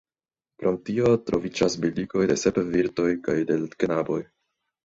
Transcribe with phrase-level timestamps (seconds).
[0.61, 4.21] Krom tio troviĝas bildigoj de sep virtoj kaj de knaboj.